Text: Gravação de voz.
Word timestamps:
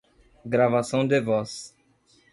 Gravação 0.43 1.07
de 1.07 1.21
voz. 1.21 1.75